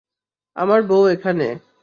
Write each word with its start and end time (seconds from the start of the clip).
আমার 0.55 0.79
বউ 0.81 1.03
এখানে। 1.07 1.47